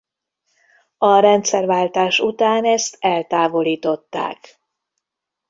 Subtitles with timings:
[0.97, 4.61] A rendszerváltás után ezt eltávolították.